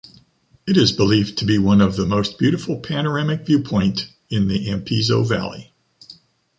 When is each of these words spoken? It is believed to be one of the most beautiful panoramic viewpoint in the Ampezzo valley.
It 0.65 0.77
is 0.77 0.91
believed 0.91 1.37
to 1.37 1.45
be 1.45 1.59
one 1.59 1.79
of 1.79 1.95
the 1.95 2.07
most 2.07 2.39
beautiful 2.39 2.79
panoramic 2.79 3.45
viewpoint 3.45 4.11
in 4.31 4.47
the 4.47 4.67
Ampezzo 4.67 5.21
valley. 5.23 5.73